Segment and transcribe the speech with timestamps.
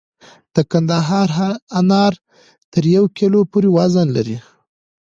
[0.55, 1.29] د کندهار
[1.79, 2.13] انار
[2.71, 4.37] تر یو کیلو پورې وزن لري.